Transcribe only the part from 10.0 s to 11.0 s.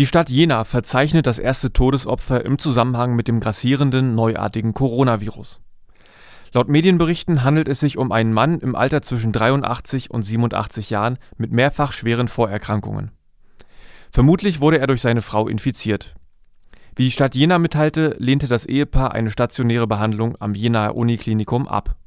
und 87